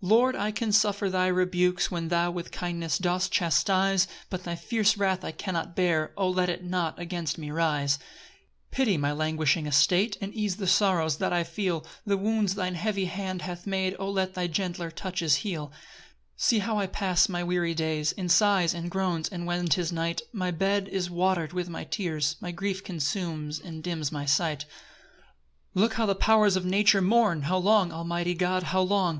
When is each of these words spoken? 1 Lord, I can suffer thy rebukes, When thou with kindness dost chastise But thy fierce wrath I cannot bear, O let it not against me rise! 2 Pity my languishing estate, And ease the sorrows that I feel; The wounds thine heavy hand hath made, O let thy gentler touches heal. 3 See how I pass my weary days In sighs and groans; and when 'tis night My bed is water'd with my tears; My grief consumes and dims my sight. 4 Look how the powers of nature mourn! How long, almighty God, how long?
1 0.00 0.10
Lord, 0.10 0.36
I 0.36 0.50
can 0.52 0.70
suffer 0.70 1.08
thy 1.08 1.28
rebukes, 1.28 1.90
When 1.90 2.08
thou 2.08 2.30
with 2.30 2.52
kindness 2.52 2.98
dost 2.98 3.32
chastise 3.32 4.06
But 4.28 4.44
thy 4.44 4.54
fierce 4.54 4.98
wrath 4.98 5.24
I 5.24 5.32
cannot 5.32 5.74
bear, 5.74 6.12
O 6.14 6.28
let 6.28 6.50
it 6.50 6.62
not 6.62 6.98
against 6.98 7.38
me 7.38 7.50
rise! 7.50 7.96
2 7.96 8.02
Pity 8.70 8.96
my 8.98 9.12
languishing 9.12 9.64
estate, 9.66 10.18
And 10.20 10.34
ease 10.34 10.56
the 10.56 10.66
sorrows 10.66 11.16
that 11.16 11.32
I 11.32 11.42
feel; 11.42 11.86
The 12.04 12.18
wounds 12.18 12.54
thine 12.54 12.74
heavy 12.74 13.06
hand 13.06 13.40
hath 13.40 13.66
made, 13.66 13.96
O 13.98 14.10
let 14.10 14.34
thy 14.34 14.46
gentler 14.46 14.90
touches 14.90 15.36
heal. 15.36 15.68
3 15.68 15.76
See 16.36 16.58
how 16.58 16.78
I 16.78 16.86
pass 16.86 17.26
my 17.26 17.42
weary 17.42 17.72
days 17.72 18.12
In 18.12 18.28
sighs 18.28 18.74
and 18.74 18.90
groans; 18.90 19.26
and 19.30 19.46
when 19.46 19.68
'tis 19.68 19.90
night 19.90 20.20
My 20.34 20.50
bed 20.50 20.86
is 20.86 21.08
water'd 21.08 21.54
with 21.54 21.70
my 21.70 21.84
tears; 21.84 22.36
My 22.42 22.50
grief 22.52 22.84
consumes 22.84 23.58
and 23.58 23.82
dims 23.82 24.12
my 24.12 24.26
sight. 24.26 24.66
4 25.72 25.82
Look 25.84 25.94
how 25.94 26.04
the 26.04 26.14
powers 26.14 26.56
of 26.56 26.66
nature 26.66 27.00
mourn! 27.00 27.40
How 27.44 27.56
long, 27.56 27.90
almighty 27.90 28.34
God, 28.34 28.64
how 28.64 28.82
long? 28.82 29.14